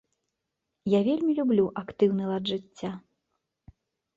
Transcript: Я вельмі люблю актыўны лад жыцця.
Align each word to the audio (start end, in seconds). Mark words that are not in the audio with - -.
Я 0.93 1.01
вельмі 1.09 1.35
люблю 1.39 1.65
актыўны 1.83 2.23
лад 2.33 2.43
жыцця. 2.53 2.91